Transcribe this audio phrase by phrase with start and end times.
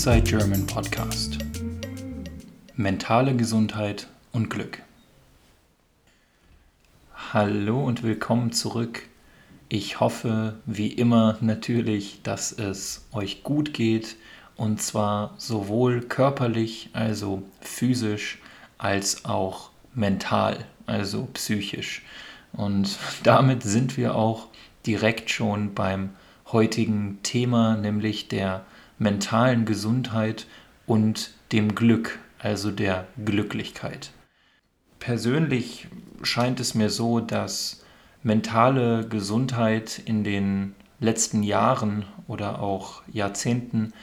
[0.00, 1.36] Inside German Podcast.
[2.74, 4.80] Mentale Gesundheit und Glück.
[7.34, 9.02] Hallo und willkommen zurück.
[9.68, 14.16] Ich hoffe, wie immer natürlich, dass es euch gut geht
[14.56, 18.38] und zwar sowohl körperlich, also physisch,
[18.78, 22.00] als auch mental, also psychisch.
[22.54, 24.46] Und damit sind wir auch
[24.86, 26.08] direkt schon beim
[26.50, 28.64] heutigen Thema, nämlich der
[29.00, 30.46] mentalen Gesundheit
[30.86, 34.12] und dem Glück, also der Glücklichkeit.
[35.00, 35.88] Persönlich
[36.22, 37.82] scheint es mir so, dass
[38.22, 43.94] mentale Gesundheit in den letzten Jahren oder auch Jahrzehnten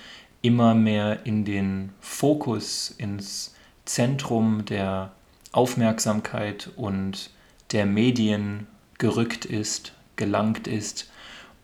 [0.41, 3.53] immer mehr in den Fokus, ins
[3.85, 5.11] Zentrum der
[5.51, 7.29] Aufmerksamkeit und
[7.71, 8.65] der Medien
[8.97, 11.11] gerückt ist, gelangt ist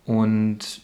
[0.05, 0.82] und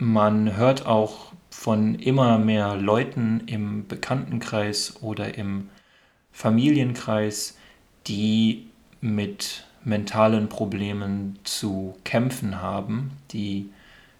[0.00, 5.68] man hört auch von immer mehr Leuten im Bekanntenkreis oder im
[6.32, 7.58] Familienkreis,
[8.06, 8.66] die
[9.00, 13.70] mit mentalen Problemen zu kämpfen haben, die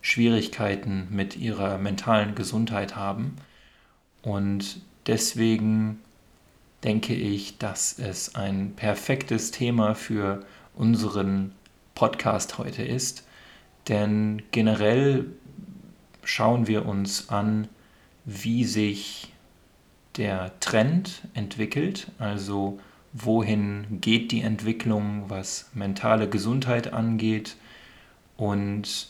[0.02, 3.36] Schwierigkeiten mit ihrer mentalen Gesundheit haben.
[4.22, 6.00] Und deswegen
[6.84, 10.44] denke ich, dass es ein perfektes Thema für
[10.74, 11.52] unseren
[11.94, 13.26] Podcast heute ist.
[13.88, 15.26] Denn generell
[16.24, 17.68] schauen wir uns an,
[18.24, 19.32] wie sich
[20.16, 22.78] der Trend entwickelt, also
[23.12, 27.56] wohin geht die Entwicklung, was mentale Gesundheit angeht
[28.36, 29.08] und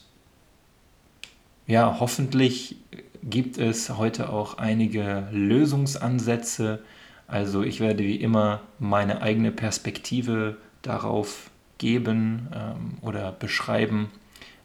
[1.67, 2.77] ja, hoffentlich
[3.23, 6.83] gibt es heute auch einige Lösungsansätze.
[7.29, 14.11] Also ich werde wie immer meine eigene Perspektive darauf geben ähm, oder beschreiben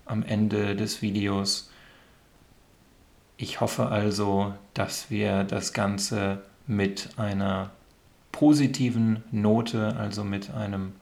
[0.05, 1.69] am Ende des Videos.
[3.38, 7.72] Ich hoffe also, dass wir das Ganze mit einer
[8.31, 10.94] positiven Note, also mit einem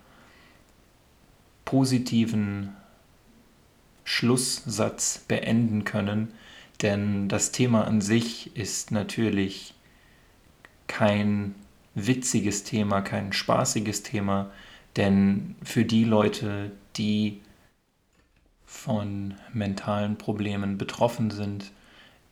[1.65, 2.75] positiven
[4.03, 6.33] Schlusssatz beenden können,
[6.81, 9.73] denn das Thema an sich ist natürlich
[10.87, 11.55] kein
[11.95, 14.51] witziges Thema, kein spaßiges Thema,
[14.95, 17.41] denn für die Leute, die
[18.65, 21.71] von mentalen Problemen betroffen sind,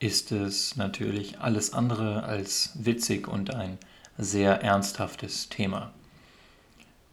[0.02, 3.78] ist es natürlich alles andere als witzig und ein
[4.18, 5.94] sehr ernsthaftes Thema.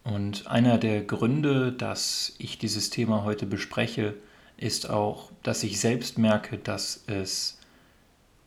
[0.03, 4.15] Und einer der Gründe, dass ich dieses Thema heute bespreche,
[4.57, 7.59] ist auch, dass ich selbst merke, dass es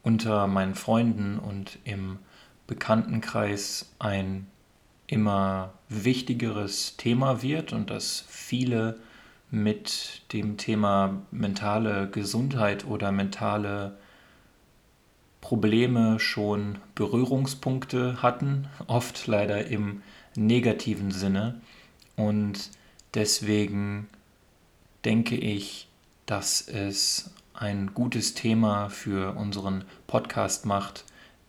[0.03, 2.19] unter meinen Freunden und im
[2.67, 4.49] Bekanntenkreis ein
[5.07, 8.99] immer wichtigeres Thema wird und dass viele
[9.53, 13.97] mit dem Thema mentale Gesundheit oder mentale
[15.43, 20.03] Probleme schon Berührungspunkte hatten, oft leider im
[20.35, 21.61] negativen Sinne.
[22.17, 22.71] Und
[23.13, 24.09] deswegen
[25.05, 25.89] denke ich,
[26.25, 31.05] dass es ein gutes Thema für unseren Podcast macht,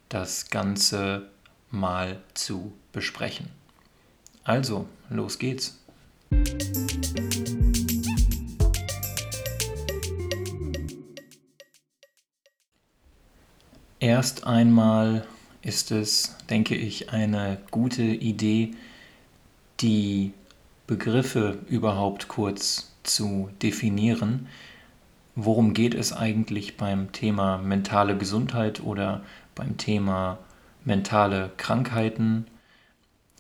[0.09, 1.29] das Ganze
[1.69, 3.49] mal zu besprechen.
[4.43, 5.79] Also, los geht's.
[14.03, 15.25] Erst einmal
[15.61, 18.71] ist es, denke ich, eine gute Idee,
[19.79, 20.33] die
[20.87, 24.49] Begriffe überhaupt kurz zu definieren.
[25.35, 29.23] Worum geht es eigentlich beim Thema mentale Gesundheit oder
[29.55, 30.37] beim Thema
[30.83, 32.47] mentale Krankheiten?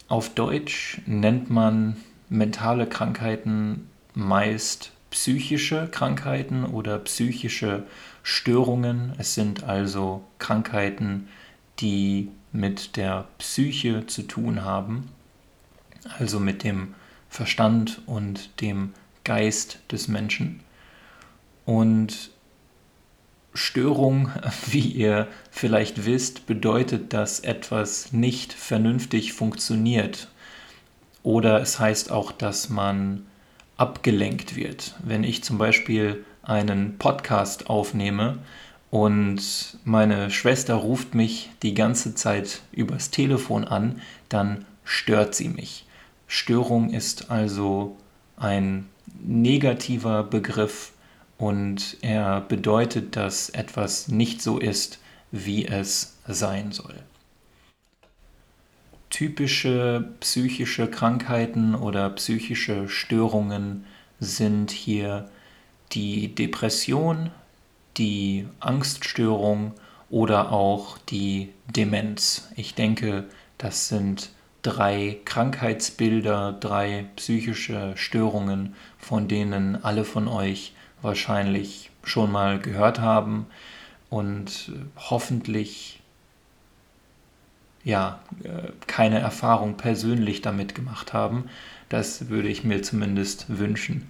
[0.07, 1.97] Auf Deutsch nennt man
[2.29, 7.83] mentale Krankheiten meist psychische Krankheiten oder psychische
[8.23, 9.13] Störungen.
[9.19, 11.27] Es sind also Krankheiten,
[11.79, 15.09] die mit der Psyche zu tun haben,
[16.17, 16.95] also mit dem
[17.29, 18.93] Verstand und dem
[19.23, 20.61] Geist des Menschen.
[21.65, 22.31] Und
[23.53, 24.31] Störung,
[24.65, 30.27] wie ihr vielleicht wisst, bedeutet, dass etwas nicht vernünftig funktioniert.
[31.21, 33.27] Oder es heißt auch, dass man
[33.77, 34.95] abgelenkt wird.
[35.03, 38.39] Wenn ich zum Beispiel einen Podcast aufnehme
[38.91, 45.85] und meine Schwester ruft mich die ganze Zeit übers Telefon an, dann stört sie mich.
[46.27, 47.97] Störung ist also
[48.37, 48.89] ein
[49.23, 50.91] negativer Begriff
[51.37, 54.99] und er bedeutet, dass etwas nicht so ist,
[55.31, 56.95] wie es sein soll.
[59.13, 63.85] Typische psychische Krankheiten oder psychische Störungen
[64.19, 65.29] sind hier
[65.91, 67.29] die Depression,
[67.95, 69.73] die Angststörung
[70.09, 72.49] oder auch die Demenz.
[72.55, 73.25] Ich denke,
[73.59, 74.31] das sind
[74.63, 80.73] drei Krankheitsbilder, drei psychische Störungen, von denen alle von euch
[81.03, 83.45] wahrscheinlich schon mal gehört haben
[84.09, 85.99] und hoffentlich
[87.83, 91.45] ja äh, keine Erfahrung persönlich damit gemacht haben.
[91.89, 94.09] Das würde ich mir zumindest wünschen.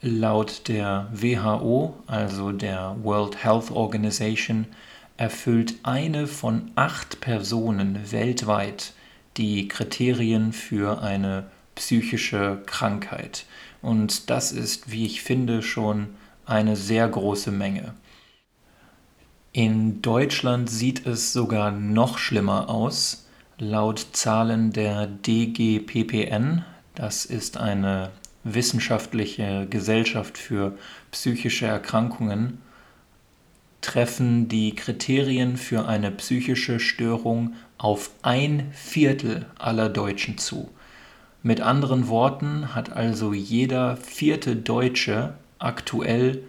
[0.00, 4.66] Laut der WHO, also der World Health Organization,
[5.16, 8.94] erfüllt eine von acht Personen weltweit
[9.36, 11.44] die Kriterien für eine
[11.74, 13.46] psychische Krankheit.
[13.80, 16.08] Und das ist, wie ich finde, schon
[16.44, 17.94] eine sehr große Menge.
[19.52, 23.26] In Deutschland sieht es sogar noch schlimmer aus.
[23.58, 26.64] Laut Zahlen der DGPPN,
[26.94, 28.10] das ist eine
[28.44, 30.76] wissenschaftliche Gesellschaft für
[31.10, 32.58] psychische Erkrankungen
[33.82, 40.70] treffen die Kriterien für eine psychische Störung auf ein Viertel aller Deutschen zu.
[41.42, 46.44] Mit anderen Worten hat also jeder vierte Deutsche aktuell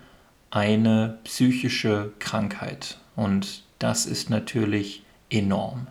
[0.53, 2.99] eine psychische Krankheit.
[3.15, 5.87] Und das ist natürlich enorm.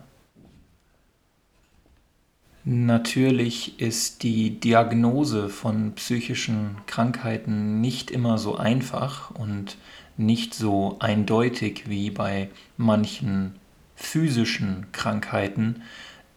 [2.63, 9.75] Natürlich ist die Diagnose von psychischen Krankheiten nicht immer so einfach und
[10.15, 13.55] nicht so eindeutig wie bei manchen
[13.97, 15.81] physischen Krankheiten,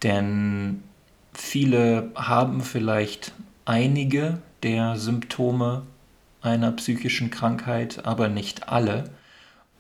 [0.03, 0.83] denn
[1.33, 3.33] viele haben vielleicht
[3.65, 5.83] einige der Symptome
[6.43, 9.11] einer psychischen Krankheit, aber nicht alle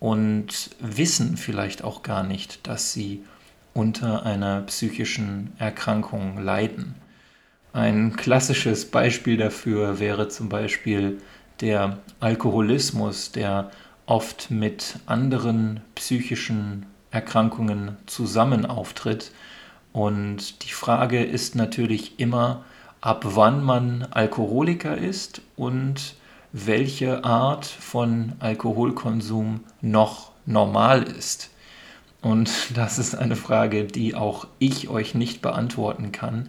[0.00, 3.24] und wissen vielleicht auch gar nicht, dass sie
[3.74, 6.94] unter einer psychischen Erkrankung leiden.
[7.72, 11.20] Ein klassisches Beispiel dafür wäre zum Beispiel
[11.60, 13.70] der Alkoholismus, der
[14.06, 19.32] oft mit anderen psychischen Erkrankungen zusammen auftritt.
[19.92, 22.64] Und die Frage ist natürlich immer,
[23.00, 26.14] ab wann man Alkoholiker ist und
[26.64, 31.50] welche Art von Alkoholkonsum noch normal ist.
[32.22, 36.48] Und das ist eine Frage, die auch ich euch nicht beantworten kann.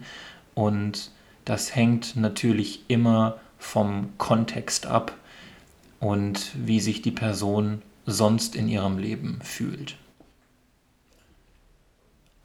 [0.54, 1.10] Und
[1.44, 5.12] das hängt natürlich immer vom Kontext ab
[6.00, 9.96] und wie sich die Person sonst in ihrem Leben fühlt.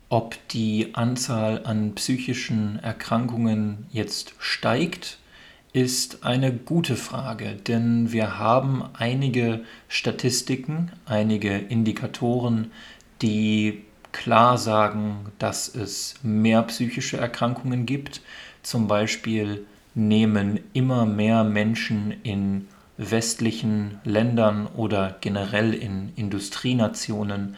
[0.10, 5.18] Ob die Anzahl an psychischen Erkrankungen jetzt steigt,
[5.74, 12.72] ist eine gute Frage, denn wir haben einige Statistiken, einige Indikatoren,
[13.24, 18.22] die klar sagen, dass es mehr psychische Erkrankungen gibt.
[18.62, 19.66] Zum Beispiel
[19.96, 22.68] nehmen immer mehr Menschen in
[22.98, 27.56] westlichen Ländern oder generell in Industrienationen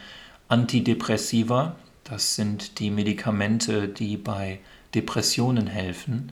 [0.47, 1.75] Antidepressiva.
[2.05, 4.59] Das sind die Medikamente, die bei
[4.93, 6.31] Depressionen helfen.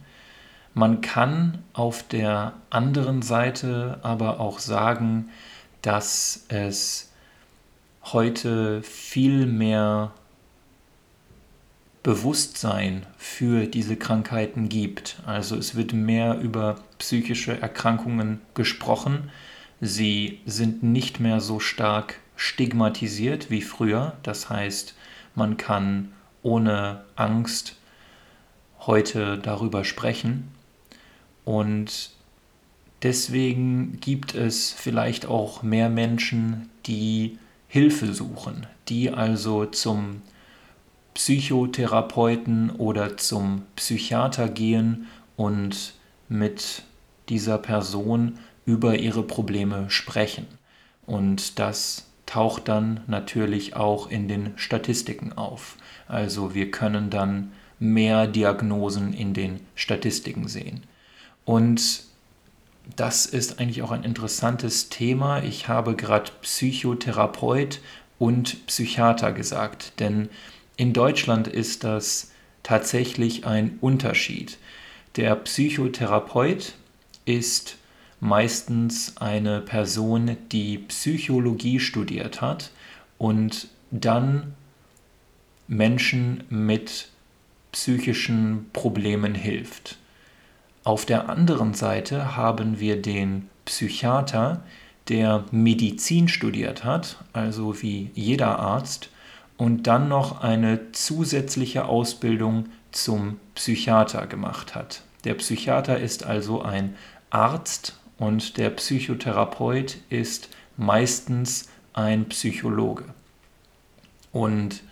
[0.76, 5.30] Man kann auf der anderen Seite aber auch sagen,
[5.84, 7.12] dass es
[8.06, 10.12] heute viel mehr
[12.02, 15.22] Bewusstsein für diese Krankheiten gibt.
[15.26, 19.30] Also es wird mehr über psychische Erkrankungen gesprochen.
[19.80, 24.18] Sie sind nicht mehr so stark stigmatisiert wie früher.
[24.24, 24.96] Das heißt,
[25.36, 26.12] man kann
[26.42, 27.78] ohne Angst
[28.80, 30.52] heute darüber sprechen.
[31.46, 32.12] Und
[33.02, 40.22] deswegen gibt es vielleicht auch mehr Menschen, die Hilfe suchen, die also zum
[41.14, 45.94] Psychotherapeuten oder zum Psychiater gehen und
[46.30, 46.84] mit
[47.30, 50.48] dieser Person über ihre Probleme sprechen.
[51.06, 55.78] Und das taucht dann natürlich auch in den Statistiken auf.
[56.08, 60.84] Also wir können dann mehr Diagnosen in den Statistiken sehen.
[61.46, 62.04] Und
[62.96, 65.44] das ist eigentlich auch ein interessantes Thema.
[65.44, 67.80] Ich habe gerade Psychotherapeut
[68.20, 70.30] und Psychiater gesagt, denn
[70.78, 72.32] in Deutschland ist das
[72.64, 74.58] tatsächlich ein Unterschied.
[75.16, 76.74] Der Psychotherapeut
[77.26, 77.78] ist
[78.20, 82.72] meistens eine Person, die Psychologie studiert hat
[83.18, 84.54] und dann
[85.68, 87.10] Menschen mit
[87.72, 89.98] psychischen Problemen hilft.
[90.84, 94.64] Auf der anderen Seite haben wir den Psychiater,
[95.08, 99.10] der Medizin studiert hat, also wie jeder Arzt,
[99.58, 105.04] und dann noch eine zusätzliche Ausbildung zum Psychiater gemacht hat.
[105.24, 106.96] Der Psychiater ist also ein
[107.30, 113.06] Arzt und der Psychotherapeut ist meistens ein Psychologe.
[114.34, 114.84] Und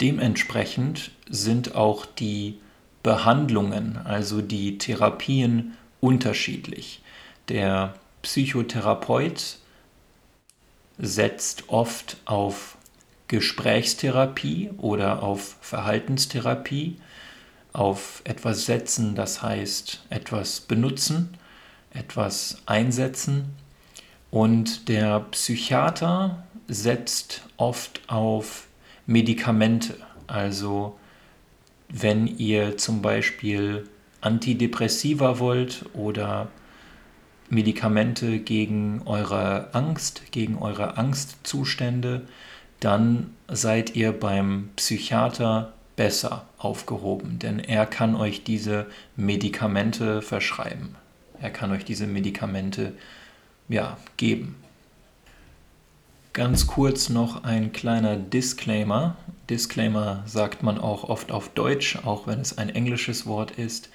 [0.00, 2.58] dementsprechend sind auch die
[3.06, 7.02] Behandlungen, also die Therapien unterschiedlich.
[7.48, 9.58] Der Psychotherapeut
[10.98, 12.76] setzt oft auf
[13.28, 16.96] Gesprächstherapie oder auf Verhaltenstherapie,
[17.72, 21.38] auf etwas setzen, das heißt etwas benutzen,
[21.94, 23.54] etwas einsetzen.
[24.32, 28.66] Und der Psychiater setzt oft auf
[29.06, 29.94] Medikamente,
[30.26, 30.98] also
[31.88, 33.88] wenn ihr zum Beispiel
[34.20, 36.48] Antidepressiva wollt oder
[37.48, 42.26] Medikamente gegen eure Angst, gegen eure Angstzustände,
[42.80, 50.96] dann seid ihr beim Psychiater besser aufgehoben, denn er kann euch diese Medikamente verschreiben.
[51.40, 52.92] Er kann euch diese Medikamente
[53.68, 54.56] ja, geben.
[56.32, 59.16] Ganz kurz noch ein kleiner Disclaimer.
[59.48, 63.90] Disclaimer sagt man auch oft auf Deutsch, auch wenn es ein englisches Wort ist.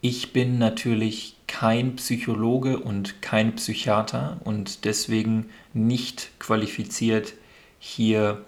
[0.00, 7.34] Ich bin natürlich kein Psychologe und kein Psychiater und deswegen nicht qualifiziert,
[7.78, 8.44] hier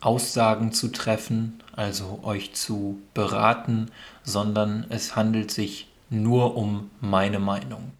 [0.00, 3.90] Aussagen zu treffen, also euch zu beraten,
[4.22, 7.92] sondern es handelt sich nur um meine Meinung.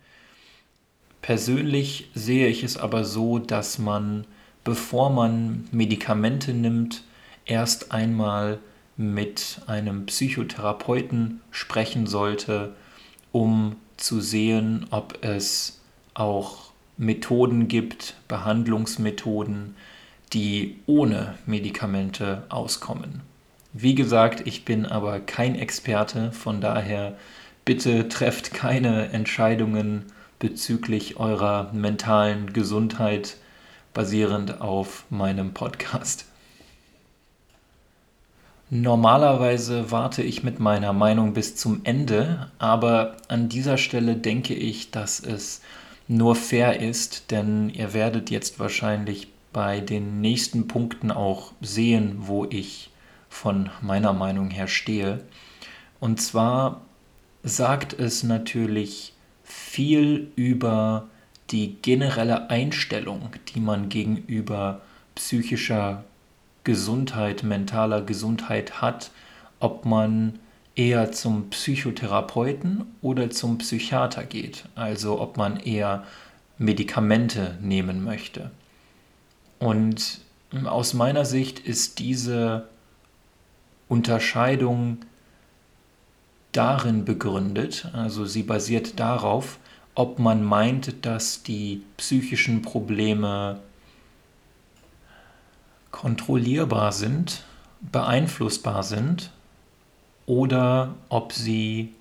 [1.22, 4.24] Persönlich sehe ich es aber so, dass man,
[4.68, 7.02] bevor man Medikamente nimmt,
[7.46, 8.58] erst einmal
[8.98, 12.74] mit einem Psychotherapeuten sprechen sollte,
[13.32, 15.80] um zu sehen, ob es
[16.12, 19.74] auch Methoden gibt, Behandlungsmethoden,
[20.34, 23.22] die ohne Medikamente auskommen.
[23.72, 27.16] Wie gesagt, ich bin aber kein Experte, von daher
[27.64, 30.04] bitte trefft keine Entscheidungen
[30.38, 33.38] bezüglich eurer mentalen Gesundheit
[33.98, 36.24] basierend auf meinem Podcast.
[38.70, 44.92] Normalerweise warte ich mit meiner Meinung bis zum Ende, aber an dieser Stelle denke ich,
[44.92, 45.62] dass es
[46.06, 52.44] nur fair ist, denn ihr werdet jetzt wahrscheinlich bei den nächsten Punkten auch sehen, wo
[52.44, 52.90] ich
[53.28, 55.24] von meiner Meinung her stehe.
[55.98, 56.82] Und zwar
[57.42, 59.12] sagt es natürlich
[59.42, 61.08] viel über
[61.50, 64.82] die generelle Einstellung, die man gegenüber
[65.14, 66.04] psychischer
[66.64, 69.10] Gesundheit, mentaler Gesundheit hat,
[69.60, 70.38] ob man
[70.74, 76.04] eher zum Psychotherapeuten oder zum Psychiater geht, also ob man eher
[76.58, 78.50] Medikamente nehmen möchte.
[79.58, 80.20] Und
[80.64, 82.68] aus meiner Sicht ist diese
[83.88, 84.98] Unterscheidung
[86.52, 89.58] darin begründet, also sie basiert darauf,
[89.98, 93.58] ob man meint, dass die psychischen Probleme
[95.90, 97.42] kontrollierbar sind,
[97.80, 99.32] beeinflussbar sind
[100.24, 101.94] oder ob sie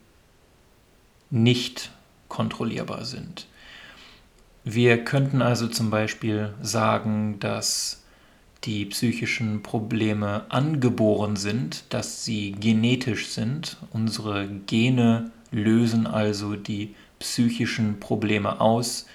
[1.32, 1.90] nicht
[2.28, 3.48] kontrollierbar sind.
[4.64, 8.04] Wir könnten also zum Beispiel sagen, dass
[8.64, 13.78] die psychischen Probleme angeboren sind, dass sie genetisch sind.
[13.92, 19.06] Unsere Gene lösen also die psychischen Probleme aus.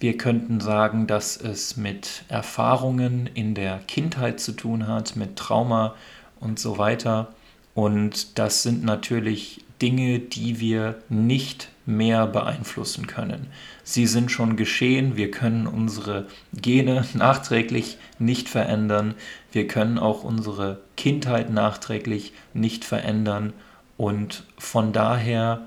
[0.00, 5.94] Wir könnten sagen, dass es mit Erfahrungen in der Kindheit zu tun hat, mit Trauma
[6.40, 7.34] und so weiter.
[7.74, 13.46] Und das sind natürlich Dinge, die wir nicht mehr beeinflussen können.
[13.82, 19.14] Sie sind schon geschehen, wir können unsere Gene nachträglich nicht verändern,
[19.52, 23.52] wir können auch unsere Kindheit nachträglich nicht verändern
[23.96, 25.66] und von daher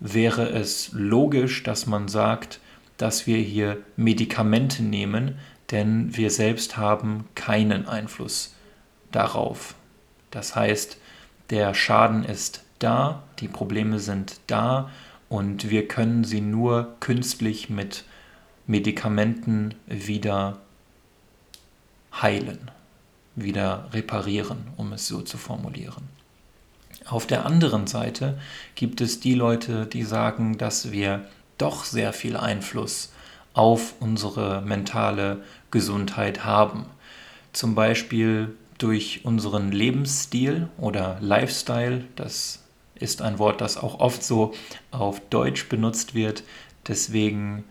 [0.00, 2.60] wäre es logisch, dass man sagt,
[2.96, 5.38] dass wir hier Medikamente nehmen,
[5.70, 8.54] denn wir selbst haben keinen Einfluss
[9.10, 9.74] darauf.
[10.30, 10.98] Das heißt,
[11.50, 14.90] der Schaden ist da, die Probleme sind da
[15.28, 18.04] und wir können sie nur künstlich mit
[18.66, 20.58] Medikamenten wieder
[22.20, 22.70] heilen,
[23.34, 26.15] wieder reparieren, um es so zu formulieren.
[27.04, 28.38] Auf der anderen Seite
[28.74, 31.24] gibt es die Leute, die sagen, dass wir
[31.58, 33.12] doch sehr viel Einfluss
[33.54, 36.86] auf unsere mentale Gesundheit haben.
[37.52, 42.04] Zum Beispiel durch unseren Lebensstil oder Lifestyle.
[42.16, 42.62] Das
[42.94, 44.52] ist ein Wort, das auch oft so
[44.90, 46.42] auf Deutsch benutzt wird.
[46.86, 47.64] Deswegen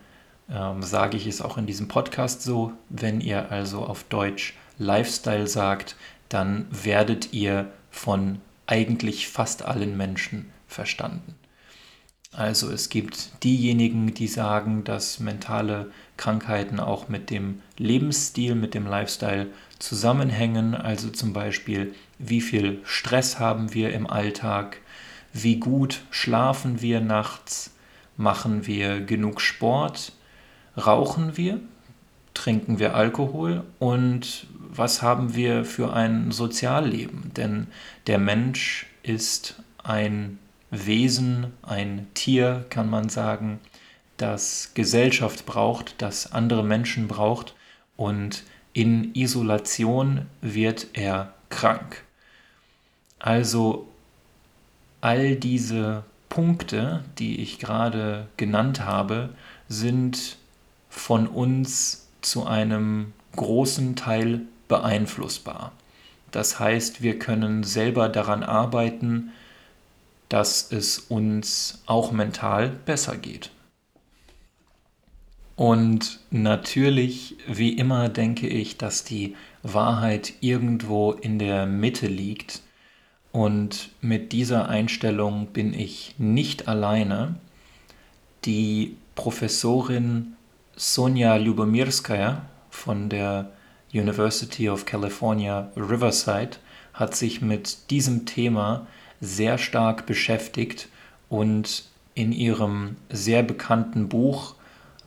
[0.50, 2.72] ähm, sage ich es auch in diesem Podcast so.
[2.90, 5.96] Wenn ihr also auf Deutsch Lifestyle sagt,
[6.30, 11.36] dann werdet ihr von eigentlich fast allen Menschen verstanden.
[12.32, 18.86] Also es gibt diejenigen, die sagen, dass mentale Krankheiten auch mit dem Lebensstil, mit dem
[18.86, 19.48] Lifestyle
[19.80, 20.76] zusammenhängen.
[20.76, 24.78] Also zum Beispiel, wie viel Stress haben wir im Alltag,
[25.32, 27.72] wie gut schlafen wir nachts,
[28.18, 30.12] machen wir genug Sport,
[30.76, 31.62] rauchen wir,
[32.36, 37.32] trinken wir Alkohol und was haben wir für ein Sozialleben?
[37.36, 37.68] Denn
[38.06, 40.38] der Mensch ist ein
[40.70, 43.60] Wesen, ein Tier, kann man sagen,
[44.18, 47.56] das Gesellschaft braucht, das andere Menschen braucht
[47.98, 52.04] und in Isolation wird er krank.
[53.20, 53.88] Also
[55.02, 59.30] all diese Punkte, die ich gerade genannt habe,
[59.70, 60.38] sind
[60.90, 65.72] von uns zu einem großen Teil beeinflussbar.
[66.32, 69.32] Das heißt, wir können selber daran arbeiten,
[70.30, 73.52] dass es uns auch mental besser geht.
[75.56, 82.62] Und natürlich, wie immer, denke ich, dass die Wahrheit irgendwo in der Mitte liegt.
[83.32, 87.36] Und mit dieser Einstellung bin ich nicht alleine.
[88.44, 90.36] Die Professorin
[90.78, 93.52] Sonja Lubomirskaya von der
[93.94, 96.58] University of California Riverside
[96.94, 98.86] hat sich mit diesem Thema
[99.22, 100.90] sehr stark beschäftigt
[101.30, 104.56] und in ihrem sehr bekannten Buch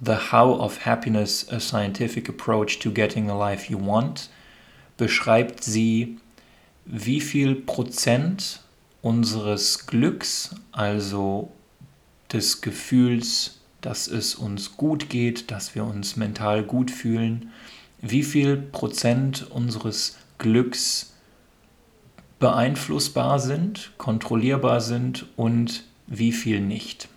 [0.00, 4.30] The How of Happiness, a Scientific Approach to Getting a Life You Want
[4.96, 6.18] beschreibt sie,
[6.86, 8.60] wie viel Prozent
[9.02, 11.52] unseres Glücks, also
[12.32, 17.50] des Gefühls, dass es uns gut geht, dass wir uns mental gut fühlen,
[18.00, 21.14] wie viel Prozent unseres Glücks
[22.38, 27.08] beeinflussbar sind, kontrollierbar sind und wie viel nicht.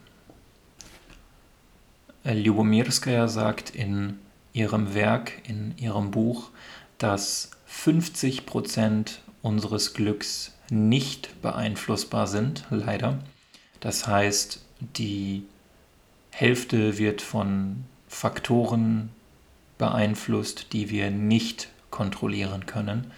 [2.24, 4.20] Ljubomirskaya sagt in
[4.54, 6.50] ihrem Werk, in ihrem Buch,
[6.98, 13.20] dass 50 Prozent unseres Glücks nicht beeinflussbar sind, leider.
[13.80, 14.62] Das heißt,
[14.98, 15.44] die
[16.32, 19.10] Hälfte wird von Faktoren
[19.78, 23.12] beeinflusst, die wir nicht kontrollieren können.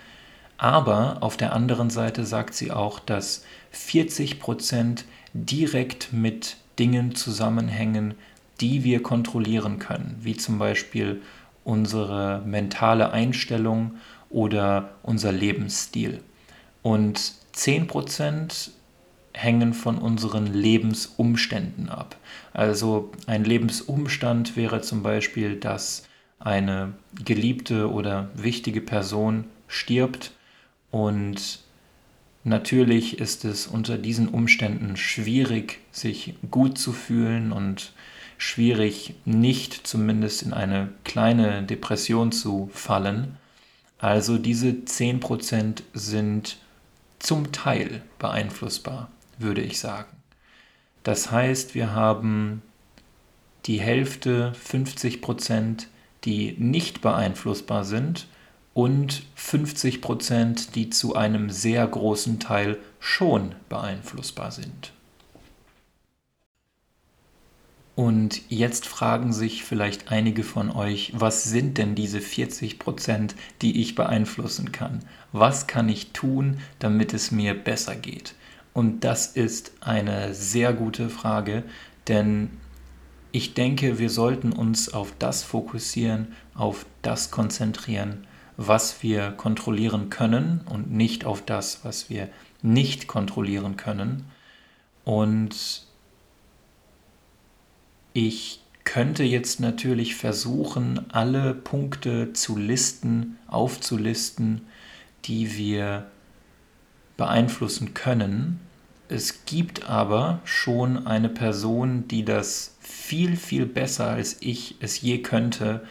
[0.57, 8.15] Aber auf der anderen Seite sagt sie auch, dass 40 Prozent direkt mit Dingen zusammenhängen,
[8.61, 11.21] die wir kontrollieren können, wie zum Beispiel
[11.63, 13.95] unsere mentale Einstellung
[14.29, 16.21] oder unser Lebensstil.
[16.81, 18.71] Und 10 Prozent
[19.33, 22.15] hängen von unseren Lebensumständen ab.
[22.53, 26.07] Also ein Lebensumstand wäre zum Beispiel, dass
[26.39, 26.93] eine
[27.23, 30.31] geliebte oder wichtige Person stirbt
[30.91, 31.59] und
[32.43, 37.93] natürlich ist es unter diesen Umständen schwierig, sich gut zu fühlen und
[38.37, 43.37] schwierig, nicht zumindest in eine kleine Depression zu fallen.
[43.97, 46.57] Also diese 10% sind
[47.19, 49.09] zum Teil beeinflussbar,
[49.43, 50.17] würde ich sagen.
[51.03, 52.61] Das heißt, wir haben
[53.65, 55.87] die Hälfte, 50%,
[56.23, 58.27] die nicht beeinflussbar sind
[58.73, 64.93] und 50 Prozent, die zu einem sehr großen Teil schon beeinflussbar sind.
[67.95, 73.81] Und jetzt fragen sich vielleicht einige von euch, was sind denn diese 40 Prozent, die
[73.81, 75.05] ich beeinflussen kann?
[75.31, 78.33] Was kann ich tun, damit es mir besser geht?
[78.73, 81.63] Und das ist eine sehr gute Frage,
[82.07, 82.49] denn
[83.31, 90.61] ich denke, wir sollten uns auf das fokussieren, auf das konzentrieren, was wir kontrollieren können
[90.69, 92.29] und nicht auf das, was wir
[92.61, 94.25] nicht kontrollieren können.
[95.03, 95.87] Und
[98.13, 104.61] ich könnte jetzt natürlich versuchen, alle Punkte zu listen, aufzulisten,
[105.25, 106.11] die wir
[107.23, 108.59] beeinflussen können.
[109.07, 115.19] Es gibt aber schon eine Person, die das viel, viel besser als ich es je
[115.19, 115.85] könnte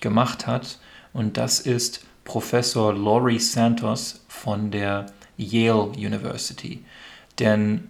[0.00, 0.78] gemacht hat
[1.12, 5.04] und das ist Professor Laurie Santos von der
[5.36, 6.82] Yale University.
[7.38, 7.88] Denn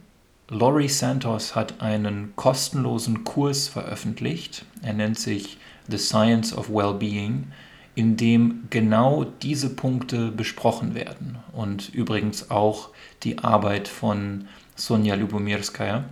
[0.48, 7.52] Laurie Santos hat einen kostenlosen Kurs veröffentlicht, er nennt sich The Science of Wellbeing,
[7.94, 12.90] in dem genau diese Punkte besprochen werden und übrigens auch
[13.22, 16.04] die Arbeit von Sonja Lubomirskaya.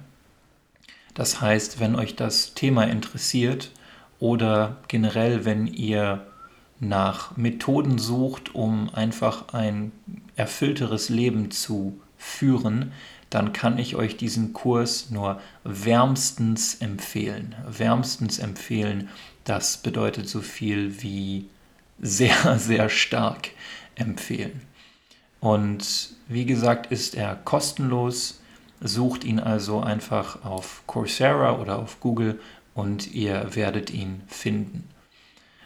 [1.14, 3.70] Das heißt, wenn euch das Thema interessiert
[4.18, 6.26] oder generell, wenn ihr
[6.80, 9.92] nach Methoden sucht, um einfach ein
[10.36, 12.92] erfüllteres Leben zu führen,
[13.30, 17.54] dann kann ich euch diesen Kurs nur wärmstens empfehlen.
[17.66, 19.08] Wärmstens empfehlen,
[19.44, 21.48] das bedeutet so viel wie
[22.00, 23.50] sehr, sehr stark
[23.94, 24.62] empfehlen.
[25.40, 28.40] Und wie gesagt, ist er kostenlos.
[28.80, 32.38] Sucht ihn also einfach auf Coursera oder auf Google
[32.74, 34.88] und ihr werdet ihn finden.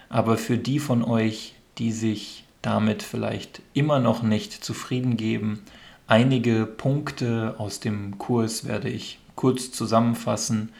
[0.09, 5.63] Aber für die von euch, die sich damit vielleicht immer noch nicht zufrieden geben,
[6.07, 10.71] einige Punkte aus dem Kurs werde ich kurz zusammenfassen.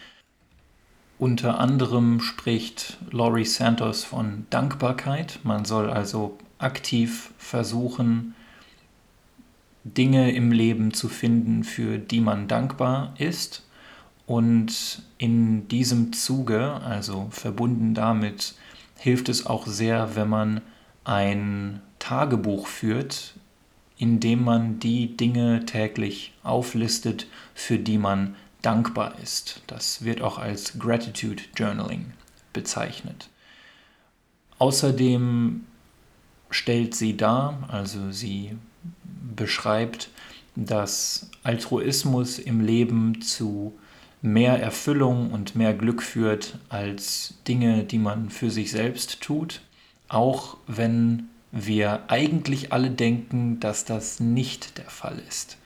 [1.23, 5.39] Unter anderem spricht Laurie Santos von Dankbarkeit.
[5.45, 8.35] Man soll also aktiv versuchen,
[9.85, 13.65] Dinge im Leben zu finden, für die man dankbar ist.
[14.27, 18.57] Und in diesem Zuge, also verbunden damit,
[18.99, 20.61] hilft es auch sehr, wenn man
[21.05, 23.35] ein Tagebuch führt,
[23.97, 29.63] in dem man die Dinge täglich auflistet, für die man dankbar ist.
[29.67, 32.13] Das wird auch als Gratitude Journaling
[32.53, 33.29] bezeichnet.
[34.59, 35.65] Außerdem
[36.51, 38.57] stellt sie dar, also sie
[39.35, 40.11] beschreibt,
[40.55, 43.75] dass Altruismus im Leben zu
[44.21, 49.63] mehr Erfüllung und mehr Glück führt als Dinge, die man für sich selbst tut,
[50.09, 55.59] auch wenn wir eigentlich alle denken, dass das nicht der Fall ist.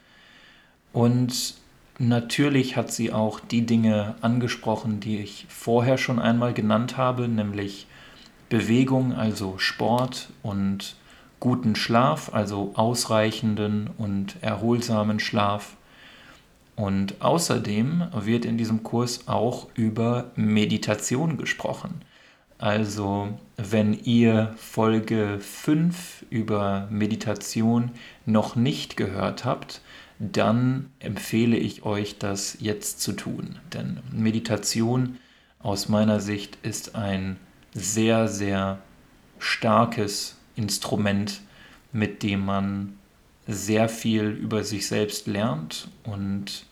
[0.92, 1.54] Und
[1.98, 7.87] natürlich hat sie auch die Dinge angesprochen, die ich vorher schon einmal genannt habe, nämlich
[8.48, 10.96] Bewegung, also Sport und
[11.40, 15.76] guten Schlaf, also ausreichenden und erholsamen Schlaf.
[16.76, 22.02] Und außerdem wird in diesem Kurs auch über Meditation gesprochen.
[22.59, 27.90] Also wenn ihr Folge 5 über Meditation
[28.24, 29.80] noch nicht gehört habt,
[30.18, 33.59] dann empfehle ich euch das jetzt zu tun.
[33.72, 35.18] Denn Meditation
[35.59, 37.37] aus meiner Sicht ist ein
[37.74, 38.79] sehr, sehr
[39.38, 41.40] starkes Instrument,
[41.92, 42.98] mit dem man
[43.46, 46.66] sehr viel über sich selbst lernt und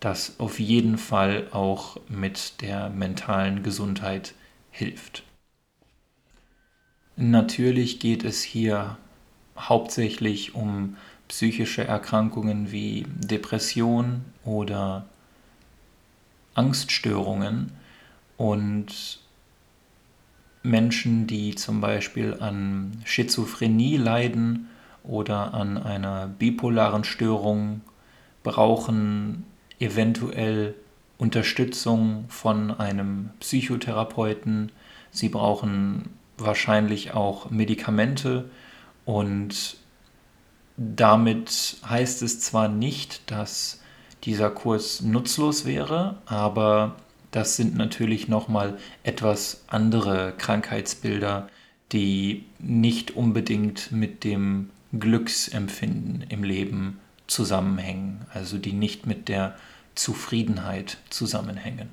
[0.00, 4.34] das auf jeden Fall auch mit der mentalen Gesundheit
[4.70, 5.24] hilft.
[7.16, 8.98] Natürlich geht es hier
[9.58, 10.96] hauptsächlich um
[11.28, 15.06] psychische Erkrankungen wie Depression oder
[16.54, 17.72] Angststörungen
[18.36, 19.20] und
[20.62, 24.68] Menschen, die zum Beispiel an Schizophrenie leiden
[25.04, 27.82] oder an einer bipolaren Störung,
[28.42, 29.44] brauchen
[29.78, 30.74] eventuell
[31.18, 34.72] Unterstützung von einem Psychotherapeuten.
[35.10, 38.50] Sie brauchen wahrscheinlich auch Medikamente
[39.06, 39.78] und
[40.76, 43.80] damit heißt es zwar nicht, dass
[44.24, 46.96] dieser Kurs nutzlos wäre, aber
[47.30, 51.48] das sind natürlich nochmal etwas andere Krankheitsbilder,
[51.92, 59.56] die nicht unbedingt mit dem Glücksempfinden im Leben zusammenhängen, also die nicht mit der
[59.94, 61.90] Zufriedenheit zusammenhängen.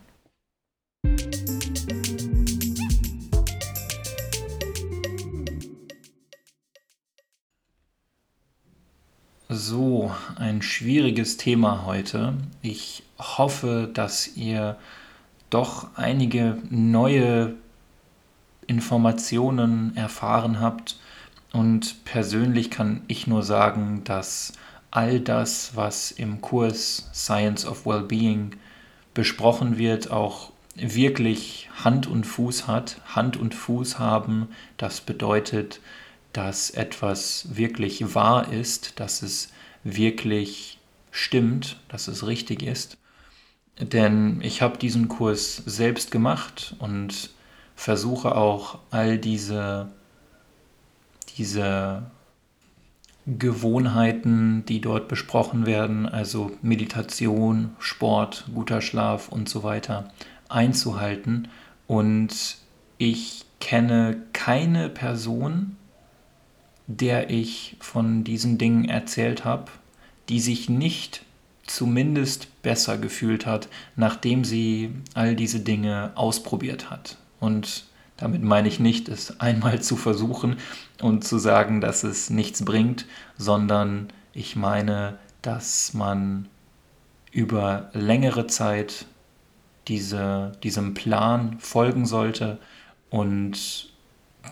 [9.65, 12.34] So, ein schwieriges Thema heute.
[12.62, 14.76] Ich hoffe, dass ihr
[15.49, 17.54] doch einige neue
[18.67, 20.99] Informationen erfahren habt.
[21.54, 24.52] Und persönlich kann ich nur sagen, dass
[24.91, 28.58] all das, was im Kurs Science of Wellbeing
[29.13, 32.99] besprochen wird, auch wirklich Hand und Fuß hat.
[33.15, 35.80] Hand und Fuß haben, das bedeutet,
[36.34, 39.50] dass etwas wirklich wahr ist, dass es
[39.84, 40.80] wirklich
[41.12, 42.98] stimmt, dass es richtig ist.
[43.80, 47.30] Denn ich habe diesen Kurs selbst gemacht und
[47.76, 49.91] versuche auch all diese,
[51.38, 52.04] diese
[53.26, 60.12] Gewohnheiten, die dort besprochen werden, also Meditation, Sport, guter Schlaf und so weiter,
[60.50, 61.48] einzuhalten.
[61.88, 62.58] Und
[62.98, 65.78] ich kenne keine Person,
[66.88, 69.72] der ich von diesen Dingen erzählt habe,
[70.30, 71.24] die sich nicht
[71.65, 77.17] zumindest besser gefühlt hat, nachdem sie all diese Dinge ausprobiert hat.
[77.39, 77.86] Und
[78.17, 80.58] damit meine ich nicht, es einmal zu versuchen
[81.02, 83.06] und zu sagen, dass es nichts bringt,
[83.38, 86.48] sondern ich meine, dass man
[87.32, 89.06] über längere Zeit
[89.88, 92.60] diese, diesem Plan folgen sollte
[93.10, 93.92] und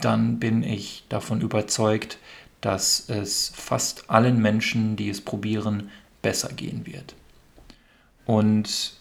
[0.06, 2.18] dann bin ich davon überzeugt,
[2.62, 5.90] dass es fast allen Menschen, die es probieren,
[6.22, 7.16] besser gehen wird.
[8.26, 8.94] Und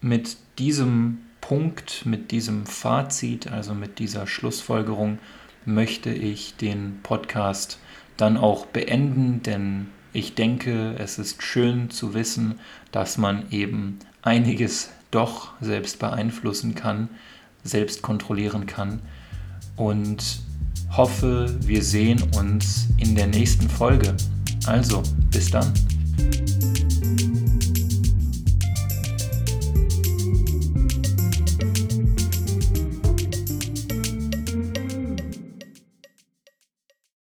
[0.00, 5.18] mit diesem Punkt, mit diesem Fazit, also mit dieser Schlussfolgerung,
[5.64, 7.78] möchte ich den Podcast
[8.16, 12.60] dann auch beenden, denn ich denke, es ist schön zu wissen,
[12.92, 17.08] dass man eben einiges doch selbst beeinflussen kann,
[17.64, 19.00] selbst kontrollieren kann
[19.76, 20.40] und
[20.96, 24.14] hoffe, wir sehen uns in der nächsten Folge.
[24.66, 25.72] Also, bis dann.